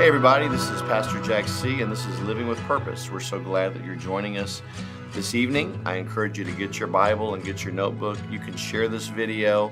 Hey, 0.00 0.08
everybody, 0.08 0.48
this 0.48 0.70
is 0.70 0.80
Pastor 0.80 1.20
Jack 1.20 1.46
C., 1.46 1.82
and 1.82 1.92
this 1.92 2.06
is 2.06 2.18
Living 2.20 2.48
with 2.48 2.58
Purpose. 2.60 3.10
We're 3.10 3.20
so 3.20 3.38
glad 3.38 3.74
that 3.74 3.84
you're 3.84 3.96
joining 3.96 4.38
us 4.38 4.62
this 5.12 5.34
evening. 5.34 5.78
I 5.84 5.96
encourage 5.96 6.38
you 6.38 6.44
to 6.44 6.52
get 6.52 6.78
your 6.78 6.88
Bible 6.88 7.34
and 7.34 7.44
get 7.44 7.64
your 7.64 7.74
notebook. 7.74 8.16
You 8.30 8.38
can 8.38 8.56
share 8.56 8.88
this 8.88 9.08
video, 9.08 9.70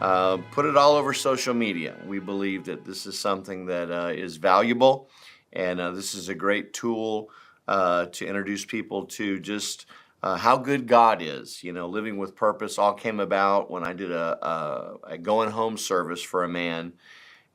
uh, 0.00 0.38
put 0.50 0.66
it 0.66 0.76
all 0.76 0.96
over 0.96 1.14
social 1.14 1.54
media. 1.54 1.94
We 2.04 2.18
believe 2.18 2.64
that 2.64 2.84
this 2.84 3.06
is 3.06 3.16
something 3.16 3.66
that 3.66 3.88
uh, 3.92 4.08
is 4.08 4.36
valuable, 4.36 5.10
and 5.52 5.80
uh, 5.80 5.92
this 5.92 6.12
is 6.12 6.28
a 6.28 6.34
great 6.34 6.72
tool 6.72 7.30
uh, 7.68 8.06
to 8.06 8.26
introduce 8.26 8.64
people 8.64 9.04
to 9.04 9.38
just 9.38 9.86
uh, 10.24 10.36
how 10.36 10.56
good 10.56 10.88
God 10.88 11.22
is. 11.22 11.62
You 11.62 11.72
know, 11.72 11.86
Living 11.86 12.18
with 12.18 12.34
Purpose 12.34 12.78
all 12.78 12.94
came 12.94 13.20
about 13.20 13.70
when 13.70 13.84
I 13.84 13.92
did 13.92 14.10
a, 14.10 14.44
a, 14.44 14.96
a 15.12 15.18
going 15.18 15.52
home 15.52 15.76
service 15.78 16.20
for 16.20 16.42
a 16.42 16.48
man 16.48 16.94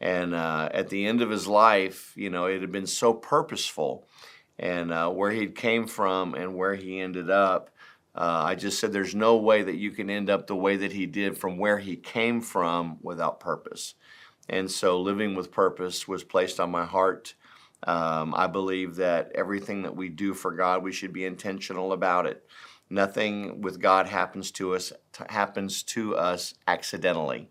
and 0.04 0.36
uh, 0.36 0.68
at 0.74 0.90
the 0.90 1.06
end 1.06 1.22
of 1.22 1.30
his 1.30 1.48
life, 1.48 2.12
you 2.18 2.30
know, 2.30 2.48
it 2.48 2.60
had 2.60 2.74
been 2.74 2.86
so 2.86 3.14
purposeful 3.14 4.06
and 4.60 4.92
uh, 4.92 5.10
where 5.10 5.32
he 5.32 5.48
came 5.48 5.88
from 5.88 6.36
and 6.36 6.56
where 6.56 6.76
he 6.76 7.00
ended 7.00 7.30
up. 7.30 7.70
Uh, 8.14 8.44
I 8.46 8.56
just 8.56 8.80
said 8.82 8.92
there's 8.92 9.16
no 9.16 9.38
way 9.38 9.64
that 9.64 9.78
you 9.78 9.92
can 9.92 10.10
end 10.10 10.30
up 10.30 10.46
the 10.46 10.58
way 10.58 10.76
that 10.76 10.92
he 10.92 11.06
did 11.06 11.38
from 11.38 11.58
where 11.58 11.80
he 11.80 11.96
came 11.96 12.42
from 12.42 12.98
without 13.02 13.40
purpose. 13.40 13.96
And 14.50 14.70
so 14.70 15.00
living 15.00 15.36
with 15.36 15.54
purpose 15.54 16.06
was 16.06 16.26
placed 16.26 16.60
on 16.60 16.70
my 16.70 16.84
heart. 16.84 17.34
Um, 17.88 18.34
I 18.36 18.48
believe 18.48 18.98
that 18.98 19.32
everything 19.34 19.84
that 19.84 19.96
we 19.96 20.10
do 20.10 20.34
for 20.34 20.52
God, 20.52 20.84
we 20.84 20.92
should 20.92 21.14
be 21.14 21.24
intentional 21.24 21.94
about 21.94 22.26
it. 22.26 22.46
Nothing 22.90 23.62
with 23.62 23.80
God 23.80 24.08
happens 24.08 24.52
to 24.52 24.76
us 24.76 24.92
happens 25.30 25.82
to 25.84 26.18
us 26.18 26.56
accidentally. 26.68 27.50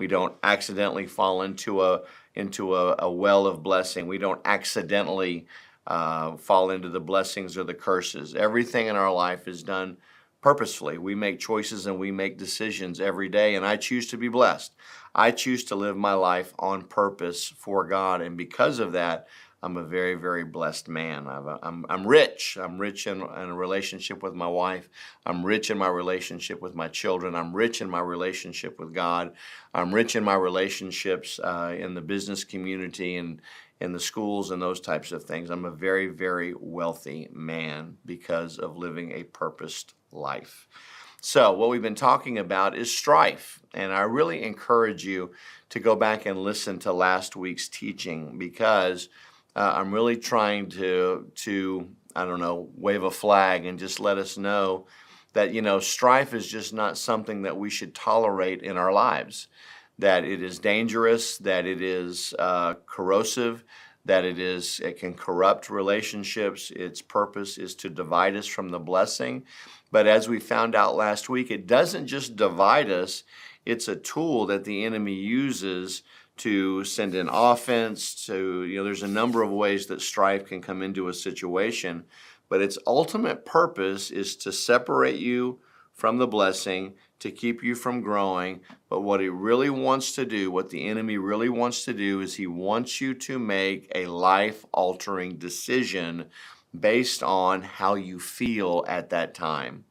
We 0.00 0.06
don't 0.06 0.34
accidentally 0.42 1.06
fall 1.06 1.42
into 1.42 1.82
a 1.82 2.00
into 2.34 2.74
a, 2.74 2.96
a 3.00 3.12
well 3.12 3.46
of 3.46 3.62
blessing. 3.62 4.06
We 4.06 4.16
don't 4.16 4.40
accidentally 4.46 5.46
uh, 5.86 6.38
fall 6.38 6.70
into 6.70 6.88
the 6.88 7.00
blessings 7.00 7.58
or 7.58 7.64
the 7.64 7.74
curses. 7.74 8.34
Everything 8.34 8.86
in 8.86 8.96
our 8.96 9.12
life 9.12 9.46
is 9.46 9.62
done 9.62 9.98
purposefully. 10.40 10.96
We 10.96 11.14
make 11.14 11.38
choices 11.38 11.86
and 11.86 11.98
we 11.98 12.10
make 12.12 12.38
decisions 12.38 12.98
every 12.98 13.28
day, 13.28 13.56
and 13.56 13.66
I 13.66 13.76
choose 13.76 14.06
to 14.06 14.16
be 14.16 14.28
blessed. 14.28 14.74
I 15.14 15.32
choose 15.32 15.64
to 15.64 15.74
live 15.74 15.98
my 15.98 16.14
life 16.14 16.54
on 16.58 16.80
purpose 16.84 17.46
for 17.48 17.86
God, 17.86 18.22
and 18.22 18.38
because 18.38 18.78
of 18.78 18.92
that, 18.92 19.28
I'm 19.62 19.76
a 19.76 19.84
very, 19.84 20.14
very 20.14 20.44
blessed 20.44 20.88
man. 20.88 21.26
i 21.26 21.58
am 21.62 21.84
I'm 21.88 22.06
rich. 22.06 22.56
I'm 22.60 22.78
rich 22.78 23.06
in, 23.06 23.20
in, 23.20 23.26
a 23.26 23.54
relationship 23.54 24.22
with 24.22 24.34
my 24.34 24.46
wife. 24.46 24.88
I'm 25.26 25.44
rich 25.44 25.70
in 25.70 25.76
my 25.76 25.88
relationship 25.88 26.62
with 26.62 26.74
my 26.74 26.88
children. 26.88 27.34
I'm 27.34 27.54
rich 27.54 27.82
in 27.82 27.90
my 27.90 28.00
relationship 28.00 28.78
with 28.78 28.94
God. 28.94 29.34
I'm 29.74 29.94
rich 29.94 30.16
in 30.16 30.24
my 30.24 30.34
relationships 30.34 31.38
uh, 31.38 31.76
in 31.78 31.94
the 31.94 32.00
business 32.00 32.42
community 32.42 33.16
and 33.16 33.42
in 33.80 33.92
the 33.92 34.00
schools 34.00 34.50
and 34.50 34.62
those 34.62 34.80
types 34.80 35.12
of 35.12 35.24
things. 35.24 35.50
I'm 35.50 35.66
a 35.66 35.70
very, 35.70 36.08
very 36.08 36.54
wealthy 36.58 37.28
man 37.32 37.98
because 38.06 38.58
of 38.58 38.78
living 38.78 39.12
a 39.12 39.24
purposed 39.24 39.94
life. 40.10 40.68
So, 41.22 41.52
what 41.52 41.68
we've 41.68 41.82
been 41.82 41.94
talking 41.94 42.38
about 42.38 42.74
is 42.74 42.96
strife. 42.96 43.60
And 43.74 43.92
I 43.92 44.00
really 44.00 44.42
encourage 44.42 45.04
you 45.04 45.32
to 45.68 45.78
go 45.78 45.94
back 45.94 46.24
and 46.24 46.42
listen 46.42 46.78
to 46.80 46.94
last 46.94 47.36
week's 47.36 47.68
teaching 47.68 48.38
because 48.38 49.10
uh, 49.56 49.74
I'm 49.76 49.92
really 49.92 50.16
trying 50.16 50.68
to 50.70 51.30
to 51.36 51.88
I 52.14 52.24
don't 52.24 52.40
know 52.40 52.68
wave 52.76 53.02
a 53.02 53.10
flag 53.10 53.66
and 53.66 53.78
just 53.78 54.00
let 54.00 54.18
us 54.18 54.36
know 54.36 54.86
that 55.32 55.52
you 55.52 55.62
know 55.62 55.80
strife 55.80 56.34
is 56.34 56.46
just 56.46 56.72
not 56.72 56.98
something 56.98 57.42
that 57.42 57.56
we 57.56 57.70
should 57.70 57.94
tolerate 57.94 58.62
in 58.62 58.76
our 58.76 58.92
lives. 58.92 59.48
That 59.98 60.24
it 60.24 60.42
is 60.42 60.58
dangerous. 60.58 61.38
That 61.38 61.66
it 61.66 61.82
is 61.82 62.34
uh, 62.38 62.74
corrosive. 62.86 63.64
That 64.04 64.24
it 64.24 64.38
is 64.38 64.80
it 64.80 64.98
can 64.98 65.14
corrupt 65.14 65.68
relationships. 65.68 66.70
Its 66.70 67.02
purpose 67.02 67.58
is 67.58 67.74
to 67.76 67.90
divide 67.90 68.34
us 68.34 68.46
from 68.46 68.70
the 68.70 68.78
blessing. 68.78 69.44
But 69.92 70.06
as 70.06 70.28
we 70.28 70.40
found 70.40 70.74
out 70.74 70.94
last 70.96 71.28
week, 71.28 71.50
it 71.50 71.66
doesn't 71.66 72.06
just 72.06 72.36
divide 72.36 72.90
us. 72.90 73.24
It's 73.66 73.88
a 73.88 73.96
tool 73.96 74.46
that 74.46 74.64
the 74.64 74.84
enemy 74.84 75.14
uses 75.14 76.02
to 76.40 76.84
send 76.84 77.14
in 77.14 77.28
offense 77.28 78.26
to 78.26 78.64
you 78.64 78.76
know 78.76 78.84
there's 78.84 79.02
a 79.02 79.08
number 79.08 79.42
of 79.42 79.50
ways 79.50 79.86
that 79.86 80.00
strife 80.00 80.46
can 80.46 80.60
come 80.60 80.82
into 80.82 81.08
a 81.08 81.14
situation 81.14 82.04
but 82.48 82.60
its 82.60 82.78
ultimate 82.86 83.46
purpose 83.46 84.10
is 84.10 84.36
to 84.36 84.52
separate 84.52 85.20
you 85.20 85.60
from 85.92 86.18
the 86.18 86.26
blessing 86.26 86.94
to 87.20 87.30
keep 87.30 87.62
you 87.62 87.74
from 87.74 88.00
growing. 88.00 88.60
But 88.88 89.02
what 89.02 89.20
he 89.20 89.28
really 89.28 89.70
wants 89.70 90.12
to 90.12 90.24
do 90.24 90.50
what 90.50 90.70
the 90.70 90.86
enemy 90.88 91.18
really 91.18 91.48
wants 91.48 91.84
to 91.84 91.92
do 91.92 92.20
is 92.20 92.34
he 92.34 92.46
wants 92.46 93.00
you 93.00 93.14
to 93.14 93.38
make 93.38 93.92
a 93.94 94.06
life 94.06 94.64
altering 94.72 95.36
decision 95.36 96.26
based 96.78 97.22
on 97.22 97.62
how 97.62 97.94
you 97.94 98.18
feel 98.18 98.84
at 98.88 99.10
that 99.10 99.34
time. 99.34 99.84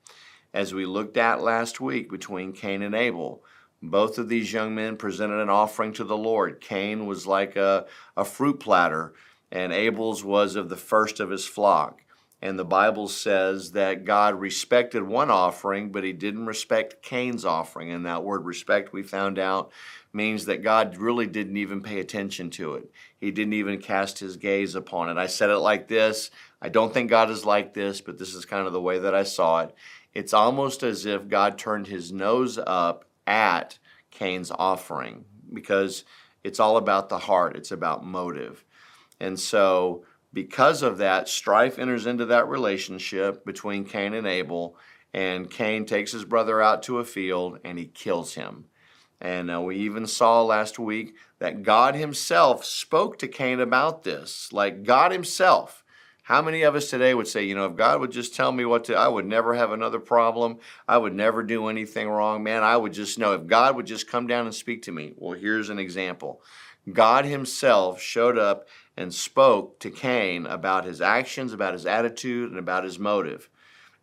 As 0.54 0.74
we 0.74 0.86
looked 0.86 1.18
at 1.18 1.44
last 1.44 1.80
week 1.80 2.09
between 2.09 2.54
Cain 2.54 2.82
and 2.82 2.96
Abel 2.96 3.44
both 3.81 4.17
of 4.17 4.29
these 4.29 4.51
young 4.51 4.75
men 4.75 4.97
presented 4.97 5.41
an 5.41 5.50
offering 5.50 5.94
to 5.94 6.03
the 6.03 6.17
Lord. 6.17 6.59
Cain 6.59 7.06
was 7.06 7.25
like 7.25 7.56
a, 7.56 7.85
a 8.17 8.25
fruit 8.25 8.59
platter, 8.59 9.13
and 9.51 9.72
Abel's 9.72 10.23
was 10.23 10.56
of 10.56 10.69
the 10.69 10.78
first 10.78 11.19
of 11.19 11.29
his 11.29 11.45
flock. 11.45 12.01
And 12.41 12.57
the 12.57 12.66
Bible 12.66 13.09
says 13.09 13.73
that 13.73 14.06
God 14.06 14.40
respected 14.40 15.03
one 15.03 15.29
offering, 15.29 15.91
but 15.91 16.06
he 16.06 16.13
didn't 16.13 16.45
respect 16.45 17.03
Cain's 17.03 17.44
offering. 17.44 17.91
And 17.91 18.06
that 18.06 18.23
word 18.23 18.45
respect, 18.45 18.94
we 18.94 19.03
found 19.03 19.38
out, 19.38 19.72
means 20.13 20.46
that 20.46 20.63
God 20.63 20.97
really 20.97 21.28
didn't 21.28 21.57
even 21.57 21.81
pay 21.81 22.00
attention 22.00 22.50
to 22.51 22.75
it. 22.75 22.90
He 23.19 23.31
didn't 23.31 23.53
even 23.53 23.81
cast 23.81 24.19
his 24.19 24.38
gaze 24.38 24.73
upon 24.73 25.09
it. 25.09 25.17
I 25.17 25.28
said 25.28 25.50
it 25.50 25.57
like 25.57 25.88
this 25.88 26.31
I 26.61 26.69
don't 26.69 26.94
think 26.94 27.09
God 27.09 27.29
is 27.29 27.46
like 27.46 27.73
this, 27.73 28.01
but 28.01 28.17
this 28.17 28.34
is 28.34 28.46
kind 28.46 28.67
of 28.67 28.73
the 28.73 28.81
way 28.81 29.00
that 29.00 29.16
I 29.16 29.23
saw 29.23 29.61
it. 29.61 29.75
It's 30.13 30.34
almost 30.34 30.81
as 30.81 31.06
if 31.06 31.28
God 31.28 31.57
turned 31.57 31.88
his 31.88 32.11
nose 32.11 32.57
up 32.57 33.06
at 33.29 33.78
Cain's 34.12 34.51
offering 34.51 35.23
because 35.53 36.03
it's 36.44 36.59
all 36.59 36.75
about 36.78 37.07
the 37.07 37.19
heart, 37.19 37.56
it's 37.56 37.72
about 37.72 38.06
motive. 38.06 38.66
And 39.19 39.40
so, 39.40 40.03
because 40.34 40.84
of 40.84 40.97
that, 41.00 41.29
strife 41.29 41.79
enters 41.79 42.06
into 42.06 42.25
that 42.28 42.47
relationship 42.47 43.45
between 43.45 43.85
Cain 43.85 44.13
and 44.13 44.28
Abel, 44.28 44.78
and 45.13 45.50
Cain 45.50 45.85
takes 45.85 46.12
his 46.12 46.25
brother 46.25 46.62
out 46.62 46.84
to 46.84 47.00
a 47.00 47.06
field 47.06 47.59
and 47.63 47.79
he 47.79 47.85
kills 47.85 48.35
him. 48.35 48.66
And 49.22 49.51
uh, 49.51 49.61
we 49.61 49.78
even 49.78 50.07
saw 50.07 50.44
last 50.44 50.79
week 50.79 51.16
that 51.40 51.63
God 51.63 51.96
Himself 51.96 52.63
spoke 52.63 53.19
to 53.19 53.28
Cain 53.28 53.59
about 53.59 54.03
this. 54.03 54.53
Like 54.53 54.84
God 54.84 55.11
Himself 55.11 55.84
how 56.29 56.44
many 56.44 56.62
of 56.62 56.75
us 56.75 56.91
today 56.91 57.16
would 57.16 57.28
say, 57.28 57.44
you 57.44 57.56
know, 57.56 57.66
if 57.66 57.75
God 57.75 58.00
would 58.00 58.12
just 58.12 58.35
tell 58.35 58.51
me 58.51 58.63
what 58.63 58.84
to, 58.84 58.94
I 58.94 59.07
would 59.07 59.25
never 59.25 59.56
have 59.56 59.72
another 59.72 60.00
problem. 60.00 60.59
I 60.88 60.95
would 60.95 61.16
never 61.16 61.41
do 61.41 61.69
anything 61.69 62.07
wrong. 62.07 62.44
Man, 62.44 62.62
I 62.62 62.78
would 62.78 62.94
just 62.94 63.17
know 63.17 63.34
if 63.34 63.47
God 63.47 63.75
would 63.75 63.88
just 63.88 64.07
come 64.07 64.28
down 64.28 64.45
and 64.45 64.53
speak 64.53 64.84
to 64.84 64.91
me. 64.91 65.13
Well, 65.17 65.34
here's 65.34 65.72
an 65.72 65.79
example 65.79 66.44
God 66.94 67.25
Himself 67.25 68.00
showed 68.00 68.38
up 68.38 68.67
and 68.95 69.12
spoke 69.12 69.79
to 69.79 69.90
Cain 69.90 70.45
about 70.45 70.85
his 70.85 71.01
actions, 71.01 71.51
about 71.51 71.73
his 71.73 71.88
attitude, 71.88 72.51
and 72.51 72.59
about 72.59 72.84
his 72.84 73.00
motive. 73.00 73.50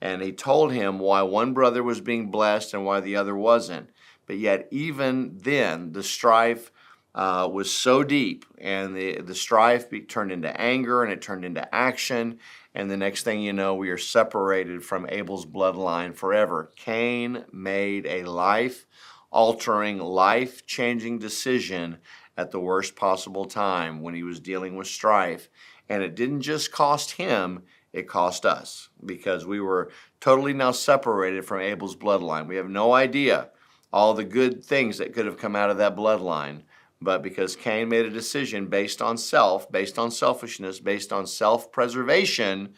And 0.01 0.21
He 0.21 0.33
told 0.33 0.73
him 0.73 0.99
why 0.99 1.23
one 1.23 1.55
brother 1.55 1.85
was 1.85 2.01
being 2.01 2.33
blessed 2.33 2.75
and 2.75 2.85
why 2.85 2.99
the 2.99 3.15
other 3.15 3.37
wasn't. 3.37 3.91
But 4.27 4.39
yet, 4.39 4.67
even 4.73 5.39
then, 5.39 5.93
the 5.93 6.03
strife 6.03 6.73
uh, 7.17 7.49
was 7.51 7.73
so 7.73 8.05
deep, 8.05 8.45
and 8.59 8.95
the, 8.95 9.23
the 9.23 9.35
strife 9.35 9.89
be, 9.89 10.03
turned 10.03 10.31
into 10.31 10.61
anger 10.61 11.03
and 11.03 11.11
it 11.11 11.23
turned 11.23 11.47
into 11.47 11.75
action. 11.75 12.39
And 12.75 12.91
the 12.91 12.97
next 12.99 13.23
thing 13.23 13.41
you 13.41 13.55
know, 13.55 13.75
we 13.75 13.89
are 13.89 13.97
separated 13.97 14.85
from 14.85 15.09
Abel's 15.09 15.47
bloodline 15.47 16.15
forever. 16.15 16.71
Cain 16.77 17.47
made 17.51 18.07
a 18.07 18.25
life 18.25 18.87
altering, 19.31 19.99
life 19.99 20.67
changing 20.67 21.19
decision 21.19 21.97
at 22.37 22.51
the 22.51 22.61
worst 22.61 22.95
possible 22.95 23.47
time 23.47 24.03
when 24.03 24.15
he 24.15 24.23
was 24.23 24.39
dealing 24.39 24.77
with 24.77 24.87
strife. 24.87 25.49
And 25.89 26.03
it 26.03 26.17
didn't 26.17 26.43
just 26.43 26.71
cost 26.71 27.13
him, 27.13 27.63
it 27.95 28.09
cost 28.09 28.45
us 28.45 28.91
because 29.07 29.47
we 29.47 29.59
were 29.59 29.91
totally 30.21 30.53
now 30.53 30.73
separated 30.73 31.47
from 31.47 31.63
Abel's 31.63 31.97
bloodline. 31.97 32.47
We 32.47 32.57
have 32.57 32.69
no 32.69 32.93
idea 32.93 33.49
all 33.91 34.13
the 34.13 34.25
good 34.25 34.63
things 34.63 34.99
that 34.99 35.15
could 35.15 35.25
have 35.25 35.39
come 35.39 35.57
out 35.57 35.71
of 35.71 35.79
that 35.79 35.97
bloodline. 35.97 36.61
But 37.01 37.23
because 37.23 37.57
Cain 37.57 37.89
made 37.89 38.07
a 38.07 38.11
decision 38.11 38.67
based 38.69 39.03
on 39.03 39.19
self, 39.19 39.71
based 39.71 39.99
on 39.99 40.11
selfishness, 40.11 40.81
based 40.81 41.13
on 41.13 41.27
self 41.27 41.71
preservation, 41.71 42.75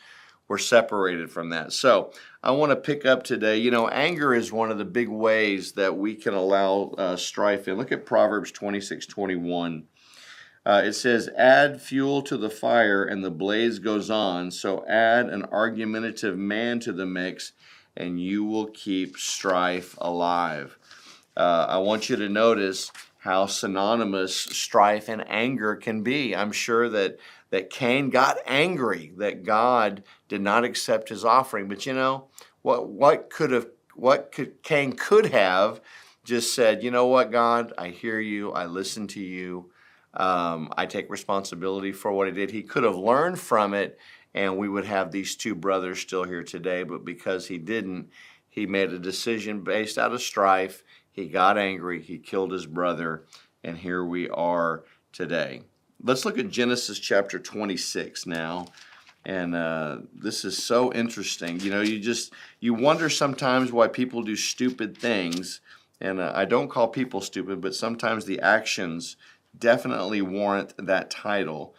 we're 0.48 0.58
separated 0.58 1.30
from 1.30 1.50
that. 1.50 1.72
So 1.72 2.12
I 2.42 2.50
want 2.52 2.70
to 2.70 2.76
pick 2.76 3.04
up 3.04 3.22
today. 3.22 3.58
You 3.58 3.70
know, 3.70 3.88
anger 3.88 4.34
is 4.34 4.50
one 4.50 4.70
of 4.70 4.78
the 4.78 4.84
big 4.84 5.08
ways 5.08 5.72
that 5.72 5.96
we 5.96 6.14
can 6.14 6.34
allow 6.34 6.94
uh, 6.98 7.16
strife 7.16 7.68
in. 7.68 7.76
Look 7.76 7.92
at 7.92 8.06
Proverbs 8.06 8.50
26 8.50 9.06
21. 9.06 9.84
Uh, 10.66 10.82
it 10.84 10.92
says, 10.92 11.30
Add 11.36 11.80
fuel 11.80 12.22
to 12.22 12.36
the 12.36 12.50
fire 12.50 13.04
and 13.04 13.24
the 13.24 13.30
blaze 13.30 13.78
goes 13.78 14.10
on. 14.10 14.50
So 14.50 14.84
add 14.86 15.28
an 15.28 15.44
argumentative 15.44 16.36
man 16.36 16.80
to 16.80 16.92
the 16.92 17.06
mix 17.06 17.52
and 17.96 18.20
you 18.20 18.44
will 18.44 18.66
keep 18.66 19.16
strife 19.16 19.96
alive. 20.00 20.78
Uh, 21.36 21.66
I 21.68 21.78
want 21.78 22.08
you 22.08 22.16
to 22.16 22.28
notice 22.28 22.90
how 23.18 23.46
synonymous 23.46 24.36
strife 24.36 25.08
and 25.08 25.28
anger 25.28 25.76
can 25.76 26.02
be. 26.02 26.34
I'm 26.34 26.52
sure 26.52 26.88
that 26.88 27.18
that 27.50 27.70
Cain 27.70 28.10
got 28.10 28.38
angry 28.46 29.12
that 29.16 29.42
God 29.42 30.02
did 30.28 30.40
not 30.40 30.64
accept 30.64 31.08
his 31.08 31.24
offering. 31.24 31.68
But 31.68 31.86
you 31.86 31.94
know, 31.94 32.28
what 32.62 32.88
what 32.88 33.30
could 33.30 33.50
have 33.50 33.68
what 33.94 34.30
could 34.32 34.62
Cain 34.62 34.92
could 34.92 35.26
have 35.26 35.80
just 36.24 36.54
said, 36.54 36.82
you 36.82 36.90
know 36.90 37.06
what, 37.06 37.32
God, 37.32 37.72
I 37.78 37.88
hear 37.88 38.20
you, 38.20 38.52
I 38.52 38.66
listen 38.66 39.06
to 39.08 39.20
you, 39.20 39.70
um, 40.12 40.70
I 40.76 40.84
take 40.84 41.08
responsibility 41.08 41.90
for 41.90 42.12
what 42.12 42.28
I 42.28 42.32
did. 42.32 42.50
He 42.50 42.62
could 42.62 42.84
have 42.84 42.96
learned 42.96 43.40
from 43.40 43.72
it, 43.72 43.98
and 44.34 44.58
we 44.58 44.68
would 44.68 44.84
have 44.84 45.10
these 45.10 45.36
two 45.36 45.54
brothers 45.54 46.00
still 46.00 46.24
here 46.24 46.44
today. 46.44 46.82
But 46.82 47.04
because 47.04 47.48
he 47.48 47.56
didn't, 47.56 48.10
he 48.50 48.66
made 48.66 48.92
a 48.92 48.98
decision 48.98 49.62
based 49.62 49.96
out 49.96 50.12
of 50.12 50.20
strife. 50.20 50.84
He 51.18 51.26
got 51.26 51.58
angry, 51.58 52.00
he 52.00 52.16
killed 52.18 52.52
his 52.52 52.64
brother, 52.64 53.24
and 53.64 53.76
here 53.76 54.04
we 54.04 54.28
are 54.28 54.84
today. 55.12 55.62
Let's 56.00 56.24
look 56.24 56.38
at 56.38 56.48
Genesis 56.48 57.00
chapter 57.00 57.40
26 57.40 58.24
now. 58.24 58.66
And 59.26 59.56
uh, 59.56 59.98
this 60.14 60.44
is 60.44 60.62
so 60.62 60.92
interesting. 60.92 61.58
You 61.58 61.72
know 61.72 61.80
you 61.80 61.98
just 61.98 62.32
you 62.60 62.72
wonder 62.72 63.10
sometimes 63.10 63.72
why 63.72 63.88
people 63.88 64.22
do 64.22 64.36
stupid 64.36 64.96
things. 64.96 65.60
And 66.00 66.20
uh, 66.20 66.30
i 66.36 66.44
don't 66.44 66.70
call 66.70 66.86
people 66.86 67.20
stupid 67.20 67.60
but 67.60 67.74
sometimes 67.74 68.24
the 68.24 68.38
actions 68.38 69.16
definitely 69.58 70.22
warrant 70.22 70.72
that 70.78 71.10
title. 71.10 71.74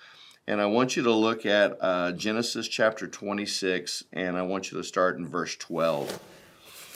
And 0.47 0.59
i 0.59 0.65
want 0.65 0.97
you 0.97 1.03
to 1.03 1.13
look 1.13 1.45
at 1.45 1.77
uh, 1.79 2.11
genesis 2.11 2.67
chapter 2.67 3.07
26 3.07 4.03
and 4.11 4.35
i 4.35 4.41
want 4.41 4.69
you 4.69 4.77
to 4.77 4.83
start 4.83 5.17
in 5.17 5.25
verse 5.25 5.55
12 5.55 6.19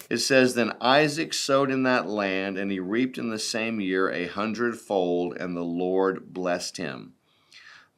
it 0.09 0.17
says 0.17 0.53
then 0.53 0.71
isaac 0.81 1.33
sowed 1.33 1.71
in 1.71 1.83
that 1.83 2.07
land 2.07 2.57
and 2.57 2.71
he 2.71 2.79
reaped 2.79 3.17
in 3.17 3.29
the 3.29 3.39
same 3.39 3.79
year 3.79 4.09
a 4.09 4.27
hundredfold 4.27 5.35
and 5.37 5.55
the 5.55 5.63
lord 5.63 6.33
blessed 6.33 6.77
him 6.77 7.13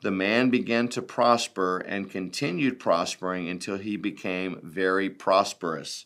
the 0.06 0.12
man 0.12 0.52
began 0.52 0.88
to 0.90 1.02
prosper 1.02 1.80
and 1.80 2.12
continued 2.12 2.80
prospering 2.80 3.50
until 3.50 3.80
he 3.80 3.98
became 3.98 4.60
very 4.62 5.10
prosperous. 5.10 6.06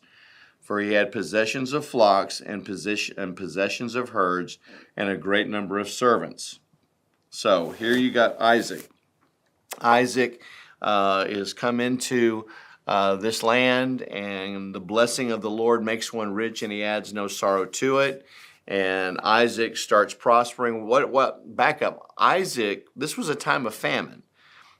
For 0.61 0.79
he 0.79 0.93
had 0.93 1.11
possessions 1.11 1.73
of 1.73 1.85
flocks 1.85 2.39
and, 2.39 2.65
possessions 2.65 3.95
of 3.95 4.09
herds 4.09 4.57
and 4.95 5.09
a 5.09 5.17
great 5.17 5.49
number 5.49 5.79
of 5.79 5.89
servants. 5.89 6.59
So 7.29 7.71
here 7.71 7.91
you 7.91 8.09
got 8.09 8.39
Isaac. 8.39 8.87
Isaac 9.81 10.41
uh, 10.81 11.25
is 11.27 11.53
come 11.53 11.81
into 11.81 12.45
uh, 12.89 13.15
this 13.15 13.43
land, 13.43 14.01
and 14.01 14.73
the 14.73 14.79
blessing 14.79 15.31
of 15.31 15.41
the 15.41 15.49
Lord 15.49 15.83
makes 15.83 16.11
one 16.11 16.33
rich, 16.33 16.63
and 16.63 16.73
he 16.73 16.83
adds 16.83 17.13
no 17.13 17.27
sorrow 17.27 17.65
to 17.65 17.99
it 17.99 18.25
and 18.69 19.19
Isaac 19.23 19.75
starts 19.75 20.13
prospering. 20.13 20.85
What 20.85 21.09
what 21.09 21.55
back 21.55 21.81
up? 21.81 22.13
Isaac, 22.19 22.85
this 22.95 23.17
was 23.17 23.27
a 23.27 23.35
time 23.35 23.65
of 23.65 23.73
famine. 23.73 24.21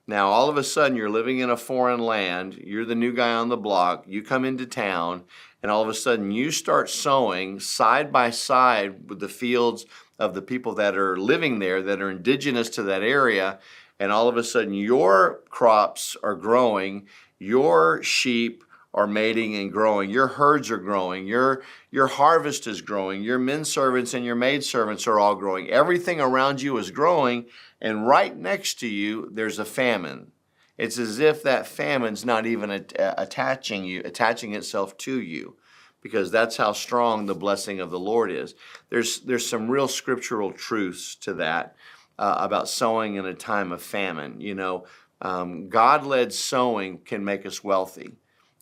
Now 0.05 0.29
all 0.29 0.47
of 0.47 0.57
a 0.57 0.63
sudden 0.63 0.95
you're 0.95 1.09
living 1.09 1.39
in 1.39 1.49
a 1.49 1.57
foreign 1.57 1.99
land, 1.99 2.53
you're 2.53 2.85
the 2.85 2.95
new 2.95 3.11
guy 3.11 3.33
on 3.33 3.49
the 3.49 3.57
block, 3.57 4.05
you 4.07 4.21
come 4.21 4.45
into 4.45 4.67
town, 4.67 5.23
and 5.61 5.71
all 5.71 5.81
of 5.81 5.89
a 5.89 5.95
sudden 5.95 6.31
you 6.31 6.51
start 6.51 6.89
sowing 6.89 7.59
side 7.59 8.11
by 8.11 8.29
side 8.29 9.09
with 9.09 9.19
the 9.19 9.27
fields 9.27 9.85
of 10.19 10.35
the 10.35 10.41
people 10.41 10.75
that 10.75 10.95
are 10.95 11.17
living 11.17 11.57
there 11.57 11.81
that 11.81 12.01
are 12.01 12.11
indigenous 12.11 12.69
to 12.69 12.83
that 12.83 13.01
area, 13.01 13.59
and 13.99 14.11
all 14.11 14.27
of 14.27 14.37
a 14.37 14.43
sudden 14.43 14.73
your 14.73 15.41
crops 15.49 16.15
are 16.21 16.35
growing, 16.35 17.07
your 17.39 18.03
sheep 18.03 18.63
are 18.93 19.07
mating 19.07 19.55
and 19.55 19.71
growing. 19.71 20.09
Your 20.09 20.27
herds 20.27 20.71
are 20.71 20.77
growing. 20.77 21.27
Your, 21.27 21.63
your 21.91 22.07
harvest 22.07 22.67
is 22.67 22.81
growing. 22.81 23.21
Your 23.23 23.37
men 23.37 23.63
servants 23.63 24.13
and 24.13 24.25
your 24.25 24.35
maid 24.35 24.63
servants 24.63 25.07
are 25.07 25.19
all 25.19 25.35
growing. 25.35 25.69
Everything 25.69 26.19
around 26.19 26.61
you 26.61 26.77
is 26.77 26.91
growing, 26.91 27.45
and 27.79 28.07
right 28.07 28.35
next 28.35 28.79
to 28.79 28.87
you, 28.87 29.29
there's 29.31 29.59
a 29.59 29.65
famine. 29.65 30.31
It's 30.77 30.97
as 30.97 31.19
if 31.19 31.43
that 31.43 31.67
famine's 31.67 32.25
not 32.25 32.45
even 32.45 32.71
attaching 32.71 33.83
you, 33.83 34.01
attaching 34.05 34.55
itself 34.55 34.97
to 34.99 35.19
you, 35.21 35.57
because 36.01 36.31
that's 36.31 36.55
how 36.55 36.71
strong 36.71 37.25
the 37.25 37.35
blessing 37.35 37.81
of 37.81 37.91
the 37.91 37.99
Lord 37.99 38.31
is. 38.31 38.55
There's 38.89 39.19
there's 39.19 39.45
some 39.45 39.69
real 39.69 39.89
scriptural 39.89 40.53
truths 40.53 41.15
to 41.15 41.33
that 41.33 41.75
uh, 42.17 42.35
about 42.37 42.69
sowing 42.69 43.15
in 43.15 43.25
a 43.25 43.33
time 43.33 43.73
of 43.73 43.81
famine. 43.81 44.39
You 44.39 44.55
know, 44.55 44.85
um, 45.21 45.69
God-led 45.69 46.33
sowing 46.33 46.99
can 46.99 47.23
make 47.23 47.45
us 47.45 47.63
wealthy. 47.63 48.11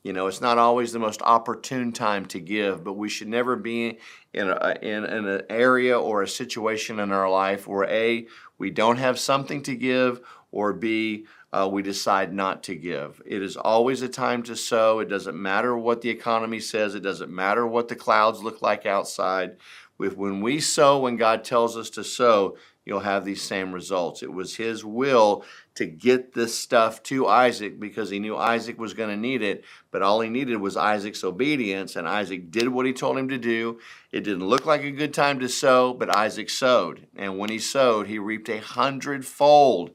You 0.03 0.13
know, 0.13 0.27
it's 0.27 0.41
not 0.41 0.57
always 0.57 0.93
the 0.93 0.99
most 0.99 1.21
opportune 1.21 1.91
time 1.91 2.25
to 2.27 2.39
give, 2.39 2.83
but 2.83 2.93
we 2.93 3.09
should 3.09 3.27
never 3.27 3.55
be 3.55 3.99
in, 4.33 4.47
a, 4.49 4.77
in, 4.81 5.03
in 5.03 5.27
an 5.27 5.41
area 5.49 5.99
or 5.99 6.21
a 6.21 6.27
situation 6.27 6.99
in 6.99 7.11
our 7.11 7.29
life 7.29 7.67
where 7.67 7.89
A, 7.89 8.27
we 8.57 8.69
don't 8.69 8.97
have 8.97 9.19
something 9.19 9.61
to 9.63 9.75
give, 9.75 10.21
or 10.51 10.71
B, 10.71 11.25
uh, 11.51 11.67
we 11.71 11.81
decide 11.81 12.33
not 12.33 12.63
to 12.63 12.75
give. 12.75 13.21
It 13.25 13.41
is 13.41 13.57
always 13.57 14.01
a 14.01 14.07
time 14.07 14.43
to 14.43 14.55
sow. 14.55 14.99
It 14.99 15.09
doesn't 15.09 15.35
matter 15.35 15.77
what 15.77 16.01
the 16.01 16.09
economy 16.09 16.59
says, 16.59 16.95
it 16.95 17.01
doesn't 17.01 17.31
matter 17.31 17.67
what 17.67 17.87
the 17.87 17.95
clouds 17.95 18.41
look 18.41 18.61
like 18.61 18.85
outside. 18.85 19.57
With 19.97 20.15
when 20.15 20.41
we 20.41 20.59
sow, 20.59 20.99
when 20.99 21.17
God 21.17 21.43
tells 21.43 21.75
us 21.75 21.89
to 21.91 22.03
sow, 22.03 22.55
you'll 22.87 23.01
have 23.01 23.25
these 23.25 23.41
same 23.41 23.73
results. 23.73 24.23
It 24.23 24.31
was 24.31 24.55
his 24.55 24.85
will 24.85 25.43
to 25.75 25.85
get 25.85 26.33
this 26.33 26.57
stuff 26.57 27.03
to 27.03 27.27
Isaac 27.27 27.79
because 27.79 28.09
he 28.09 28.19
knew 28.19 28.35
Isaac 28.35 28.79
was 28.79 28.93
going 28.93 29.09
to 29.09 29.17
need 29.17 29.41
it, 29.41 29.63
but 29.91 30.01
all 30.01 30.21
he 30.21 30.29
needed 30.29 30.57
was 30.57 30.77
Isaac's 30.77 31.23
obedience, 31.23 31.95
and 31.95 32.07
Isaac 32.07 32.49
did 32.49 32.69
what 32.69 32.85
he 32.85 32.93
told 32.93 33.17
him 33.17 33.29
to 33.29 33.37
do. 33.37 33.79
It 34.11 34.21
didn't 34.21 34.47
look 34.47 34.65
like 34.65 34.83
a 34.83 34.91
good 34.91 35.13
time 35.13 35.39
to 35.39 35.49
sow, 35.49 35.93
but 35.93 36.15
Isaac 36.15 36.49
sowed. 36.49 37.07
And 37.15 37.37
when 37.37 37.49
he 37.49 37.59
sowed, 37.59 38.07
he 38.07 38.19
reaped 38.19 38.49
a 38.49 38.59
hundredfold. 38.59 39.91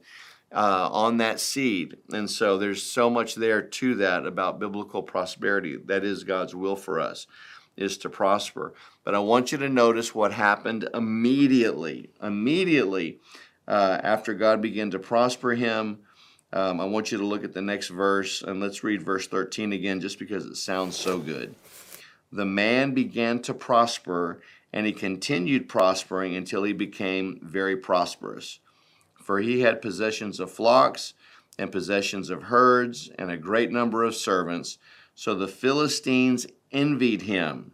Uh, 0.55 0.87
on 0.91 1.17
that 1.17 1.39
seed. 1.39 1.97
And 2.11 2.29
so 2.29 2.59
there's 2.59 2.83
so 2.83 3.09
much 3.09 3.33
there 3.33 3.63
to 3.63 3.95
that 3.95 4.27
about 4.27 4.59
biblical 4.59 5.01
prosperity. 5.01 5.77
That 5.77 6.03
is 6.03 6.23
God's 6.23 6.53
will 6.53 6.75
for 6.75 6.99
us 6.99 7.25
is 7.75 7.97
to 7.99 8.09
prosper. 8.09 8.73
But 9.03 9.15
I 9.15 9.19
want 9.19 9.51
you 9.51 9.57
to 9.59 9.69
notice 9.69 10.13
what 10.13 10.33
happened 10.33 10.87
immediately. 10.93 12.09
Immediately 12.21 13.19
uh, 13.67 13.99
after 14.03 14.33
God 14.33 14.61
began 14.61 14.91
to 14.91 14.99
prosper 14.99 15.53
him. 15.53 15.99
Um, 16.51 16.79
I 16.79 16.85
want 16.85 17.11
you 17.11 17.17
to 17.17 17.25
look 17.25 17.43
at 17.43 17.53
the 17.53 17.61
next 17.61 17.87
verse 17.87 18.43
and 18.43 18.59
let's 18.59 18.83
read 18.83 19.01
verse 19.01 19.27
13 19.27 19.73
again 19.73 20.01
just 20.01 20.19
because 20.19 20.45
it 20.45 20.55
sounds 20.55 20.95
so 20.95 21.17
good. 21.17 21.55
The 22.31 22.45
man 22.45 22.93
began 22.93 23.41
to 23.43 23.53
prosper 23.53 24.41
and 24.71 24.85
he 24.85 24.91
continued 24.91 25.69
prospering 25.69 26.35
until 26.35 26.63
he 26.63 26.73
became 26.73 27.39
very 27.43 27.77
prosperous. 27.77 28.59
For 29.15 29.39
he 29.39 29.61
had 29.61 29.81
possessions 29.81 30.39
of 30.39 30.51
flocks 30.51 31.13
and 31.57 31.71
possessions 31.71 32.29
of 32.29 32.43
herds 32.43 33.09
and 33.17 33.31
a 33.31 33.37
great 33.37 33.71
number 33.71 34.03
of 34.03 34.15
servants. 34.15 34.79
So 35.15 35.35
the 35.35 35.47
Philistines 35.47 36.47
envied 36.73 37.23
him. 37.23 37.73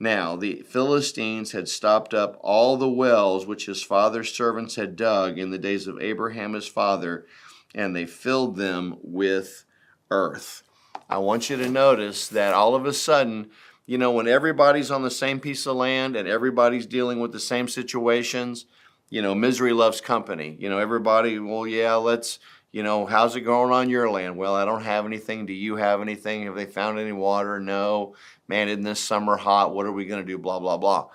Now 0.00 0.36
the 0.36 0.62
Philistines 0.62 1.52
had 1.52 1.68
stopped 1.68 2.14
up 2.14 2.38
all 2.40 2.76
the 2.76 2.88
wells 2.88 3.46
which 3.46 3.66
his 3.66 3.82
father's 3.82 4.32
servants 4.32 4.76
had 4.76 4.96
dug 4.96 5.38
in 5.38 5.50
the 5.50 5.58
days 5.58 5.86
of 5.86 6.00
Abraham 6.00 6.52
his 6.52 6.68
father, 6.68 7.26
and 7.74 7.94
they 7.94 8.06
filled 8.06 8.56
them 8.56 8.96
with 9.02 9.64
earth. 10.10 10.62
I 11.08 11.18
want 11.18 11.50
you 11.50 11.56
to 11.56 11.68
notice 11.68 12.28
that 12.28 12.54
all 12.54 12.74
of 12.74 12.86
a 12.86 12.92
sudden, 12.92 13.50
you 13.86 13.98
know, 13.98 14.12
when 14.12 14.28
everybody's 14.28 14.90
on 14.90 15.02
the 15.02 15.10
same 15.10 15.40
piece 15.40 15.66
of 15.66 15.76
land 15.76 16.14
and 16.14 16.28
everybody's 16.28 16.86
dealing 16.86 17.20
with 17.20 17.32
the 17.32 17.40
same 17.40 17.66
situations, 17.66 18.66
you 19.08 19.22
know, 19.22 19.34
misery 19.34 19.72
loves 19.72 20.00
company. 20.00 20.56
You 20.60 20.68
know, 20.68 20.78
everybody, 20.78 21.38
well, 21.38 21.66
yeah, 21.66 21.94
let's 21.94 22.38
you 22.70 22.82
know, 22.82 23.06
how's 23.06 23.34
it 23.34 23.40
going 23.42 23.72
on 23.72 23.88
your 23.88 24.10
land? 24.10 24.36
Well, 24.36 24.54
I 24.54 24.64
don't 24.64 24.82
have 24.82 25.06
anything. 25.06 25.46
Do 25.46 25.54
you 25.54 25.76
have 25.76 26.02
anything? 26.02 26.44
Have 26.44 26.54
they 26.54 26.66
found 26.66 26.98
any 26.98 27.12
water? 27.12 27.58
No. 27.58 28.14
Man, 28.46 28.68
isn't 28.68 28.82
this 28.82 29.00
summer 29.00 29.36
hot? 29.36 29.74
What 29.74 29.86
are 29.86 29.92
we 29.92 30.04
going 30.06 30.20
to 30.20 30.26
do? 30.26 30.38
Blah, 30.38 30.60
blah, 30.60 30.76
blah. 30.76 31.08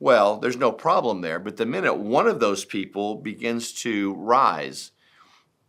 Well, 0.00 0.38
there's 0.38 0.56
no 0.56 0.72
problem 0.72 1.20
there. 1.20 1.38
But 1.38 1.56
the 1.56 1.66
minute 1.66 1.96
one 1.96 2.26
of 2.26 2.40
those 2.40 2.64
people 2.64 3.16
begins 3.16 3.72
to 3.82 4.14
rise, 4.14 4.92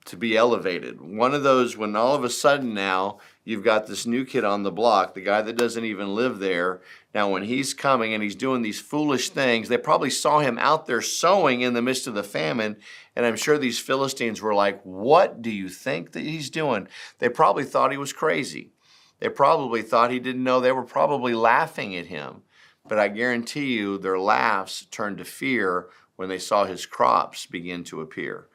to 0.06 0.18
be 0.18 0.38
elevated, 0.38 1.02
one 1.02 1.34
of 1.34 1.44
those, 1.44 1.76
when 1.76 1.96
all 1.96 2.16
of 2.16 2.24
a 2.24 2.30
sudden 2.30 2.74
now 2.74 3.20
you've 3.46 3.64
got 3.64 3.88
this 3.88 4.06
new 4.06 4.26
kid 4.26 4.44
on 4.44 4.64
the 4.64 4.72
block, 4.72 5.14
the 5.14 5.22
guy 5.22 5.42
that 5.42 5.56
doesn't 5.56 5.86
even 5.86 6.16
live 6.16 6.40
there. 6.40 6.82
Now, 7.14 7.30
when 7.30 7.44
he's 7.44 7.74
coming 7.74 8.14
and 8.14 8.22
he's 8.22 8.36
doing 8.36 8.62
these 8.62 8.82
foolish 8.82 9.30
things, 9.30 9.70
they 9.70 9.78
probably 9.78 10.10
saw 10.10 10.40
him 10.40 10.58
out 10.58 10.88
there 10.88 11.02
sowing 11.02 11.62
in 11.62 11.74
the 11.74 11.82
midst 11.82 12.08
of 12.08 12.16
the 12.16 12.24
famine. 12.24 12.76
And 13.16 13.26
I'm 13.26 13.38
sure 13.38 13.58
these 13.58 13.80
Philistines 13.80 14.42
were 14.42 14.54
like, 14.54 14.82
What 14.84 15.42
do 15.42 15.52
you 15.52 15.70
think 15.70 16.12
that 16.12 16.24
he's 16.24 16.50
doing? 16.50 16.90
They 17.20 17.30
probably 17.30 17.64
thought 17.64 17.92
he 17.92 17.98
was 17.98 18.12
crazy. 18.12 18.72
They 19.20 19.30
probably 19.30 19.82
thought 19.82 20.12
he 20.12 20.20
didn't 20.20 20.44
know. 20.44 20.60
They 20.60 20.74
were 20.74 20.84
probably 20.84 21.34
laughing 21.34 21.96
at 21.96 22.08
him. 22.08 22.42
But 22.88 23.00
I 23.00 23.08
guarantee 23.08 23.74
you, 23.74 23.98
their 23.98 24.20
laughs 24.20 24.86
turned 24.92 25.20
to 25.20 25.26
fear 25.26 25.88
when 26.16 26.30
they 26.30 26.38
saw 26.38 26.66
his 26.66 26.86
crops 26.86 27.46
begin 27.46 27.84
to 27.86 28.02
appear. 28.02 28.48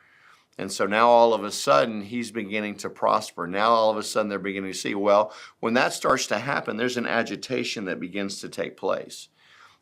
And 0.61 0.71
so 0.71 0.85
now 0.85 1.09
all 1.09 1.33
of 1.33 1.43
a 1.43 1.51
sudden 1.51 2.03
he's 2.03 2.31
beginning 2.31 2.75
to 2.77 2.91
prosper. 2.91 3.47
Now 3.47 3.71
all 3.71 3.91
of 3.91 3.97
a 3.97 4.03
sudden 4.03 4.29
they're 4.29 4.39
beginning 4.39 4.73
to 4.73 4.79
see, 4.79 4.95
well, 4.95 5.33
when 5.61 5.73
that 5.73 5.95
starts 5.95 6.27
to 6.27 6.39
happen, 6.39 6.77
there's 6.77 6.99
an 6.99 7.07
agitation 7.07 7.87
that 7.87 7.99
begins 7.99 8.41
to 8.41 8.49
take 8.51 8.77
place. 8.77 9.29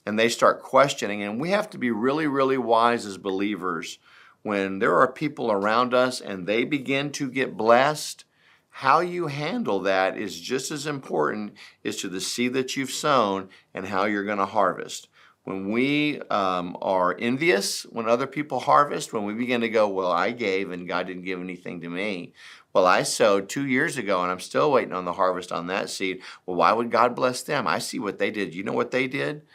and 0.08 0.18
they 0.18 0.30
start 0.30 0.62
questioning. 0.62 1.22
And 1.22 1.38
we 1.38 1.50
have 1.50 1.68
to 1.68 1.78
be 1.78 1.90
really, 1.90 2.26
really 2.26 2.56
wise 2.56 3.04
as 3.04 3.18
believers 3.18 3.98
when 4.42 4.78
there 4.78 4.96
are 4.96 5.12
people 5.12 5.52
around 5.52 5.92
us 5.92 6.22
and 6.22 6.46
they 6.46 6.64
begin 6.64 7.12
to 7.12 7.30
get 7.30 7.58
blessed. 7.58 8.24
How 8.70 9.00
you 9.00 9.26
handle 9.26 9.80
that 9.80 10.16
is 10.16 10.40
just 10.40 10.70
as 10.70 10.86
important 10.86 11.52
as 11.84 11.96
to 11.96 12.08
the 12.08 12.22
seed 12.22 12.54
that 12.54 12.74
you've 12.74 12.90
sown 12.90 13.50
and 13.74 13.86
how 13.86 14.04
you're 14.04 14.24
going 14.24 14.38
to 14.38 14.46
harvest. 14.46 15.08
When 15.48 15.70
we 15.70 16.20
um, 16.28 16.76
are 16.82 17.16
envious 17.18 17.84
when 17.84 18.06
other 18.06 18.26
people 18.26 18.60
harvest, 18.60 19.14
when 19.14 19.24
we 19.24 19.32
begin 19.32 19.62
to 19.62 19.70
go, 19.70 19.88
Well, 19.88 20.12
I 20.12 20.30
gave 20.32 20.70
and 20.70 20.86
God 20.86 21.06
didn't 21.06 21.24
give 21.24 21.40
anything 21.40 21.80
to 21.80 21.88
me. 21.88 22.34
Well, 22.74 22.84
I 22.84 23.02
sowed 23.02 23.48
two 23.48 23.66
years 23.66 23.96
ago 23.96 24.20
and 24.20 24.30
I'm 24.30 24.40
still 24.40 24.70
waiting 24.70 24.92
on 24.92 25.06
the 25.06 25.14
harvest 25.14 25.50
on 25.50 25.68
that 25.68 25.88
seed. 25.88 26.20
Well, 26.44 26.58
why 26.58 26.74
would 26.74 26.90
God 26.90 27.16
bless 27.16 27.42
them? 27.42 27.66
I 27.66 27.78
see 27.78 27.98
what 27.98 28.18
they 28.18 28.30
did. 28.30 28.54
You 28.54 28.62
know 28.62 28.74
what 28.74 28.90
they 28.90 29.06
did? 29.06 29.46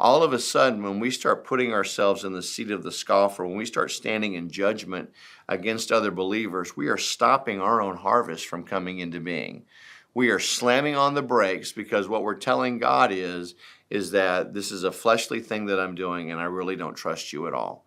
all 0.00 0.22
of 0.22 0.32
a 0.32 0.38
sudden, 0.38 0.82
when 0.82 0.98
we 0.98 1.10
start 1.10 1.44
putting 1.44 1.74
ourselves 1.74 2.24
in 2.24 2.32
the 2.32 2.42
seat 2.42 2.70
of 2.70 2.82
the 2.82 2.90
scoffer, 2.90 3.44
when 3.44 3.58
we 3.58 3.66
start 3.66 3.90
standing 3.90 4.32
in 4.32 4.48
judgment 4.48 5.10
against 5.46 5.92
other 5.92 6.10
believers, 6.10 6.74
we 6.74 6.88
are 6.88 6.96
stopping 6.96 7.60
our 7.60 7.82
own 7.82 7.98
harvest 7.98 8.46
from 8.46 8.64
coming 8.64 8.98
into 8.98 9.20
being. 9.20 9.66
We 10.14 10.30
are 10.30 10.38
slamming 10.38 10.96
on 10.96 11.14
the 11.14 11.22
brakes 11.22 11.72
because 11.72 12.08
what 12.08 12.22
we're 12.22 12.34
telling 12.34 12.78
God 12.78 13.12
is, 13.12 13.54
is 13.88 14.10
that 14.10 14.54
this 14.54 14.70
is 14.70 14.84
a 14.84 14.92
fleshly 14.92 15.40
thing 15.40 15.66
that 15.66 15.80
I'm 15.80 15.94
doing 15.94 16.30
and 16.30 16.40
I 16.40 16.44
really 16.44 16.76
don't 16.76 16.94
trust 16.94 17.32
you 17.32 17.46
at 17.46 17.54
all. 17.54 17.86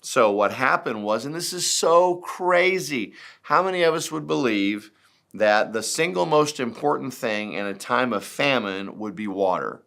So 0.00 0.32
what 0.32 0.52
happened 0.52 1.04
was, 1.04 1.24
and 1.24 1.34
this 1.34 1.52
is 1.52 1.70
so 1.70 2.16
crazy, 2.16 3.14
how 3.42 3.62
many 3.62 3.82
of 3.82 3.94
us 3.94 4.10
would 4.10 4.26
believe 4.26 4.90
that 5.32 5.72
the 5.72 5.82
single 5.82 6.26
most 6.26 6.60
important 6.60 7.14
thing 7.14 7.52
in 7.52 7.66
a 7.66 7.74
time 7.74 8.12
of 8.12 8.24
famine 8.24 8.98
would 8.98 9.14
be 9.14 9.28
water? 9.28 9.82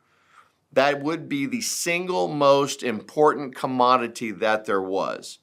that 0.76 1.02
would 1.02 1.28
be 1.30 1.46
the 1.46 1.62
single 1.62 2.28
most 2.28 2.84
important 2.84 3.56
commodity 3.56 4.32
that 4.32 4.66
there 4.66 4.82
was. 4.82 5.40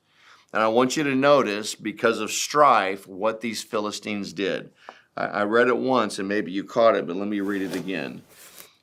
And 0.53 0.63
I 0.63 0.69
want 0.69 0.97
you 0.97 1.03
to 1.05 1.15
notice, 1.15 1.75
because 1.75 2.21
of 2.21 2.31
strife, 2.31 3.09
what 3.09 3.41
these 3.41 3.63
Philistines 3.63 4.35
did. 4.35 4.71
I 5.16 5.42
read 5.42 5.69
it 5.69 5.76
once 5.76 6.19
and 6.19 6.26
maybe 6.26 6.50
you 6.52 6.64
caught 6.64 6.97
it, 6.97 7.07
but 7.07 7.16
let 7.16 7.28
me 7.28 7.40
read 7.40 7.62
it 7.62 7.76
again. 7.76 8.23